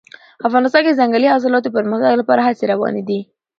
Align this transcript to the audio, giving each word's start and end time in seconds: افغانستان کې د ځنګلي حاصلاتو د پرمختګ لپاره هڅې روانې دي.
افغانستان 0.47 0.81
کې 0.83 0.91
د 0.93 0.99
ځنګلي 1.01 1.27
حاصلاتو 1.33 1.65
د 1.67 1.69
پرمختګ 1.77 2.13
لپاره 2.21 2.41
هڅې 2.47 2.65
روانې 2.73 3.01
دي. 3.09 3.19